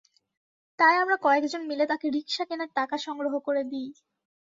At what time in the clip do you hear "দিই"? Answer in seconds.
3.63-3.89